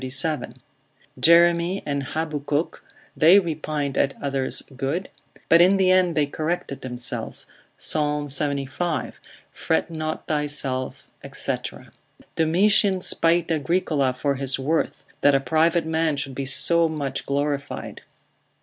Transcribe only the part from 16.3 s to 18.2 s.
be so much glorified.